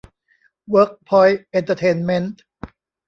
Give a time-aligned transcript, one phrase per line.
[0.69, 2.41] เวิร์คพอยท์ เอ็นเทอร์เทนเมนท์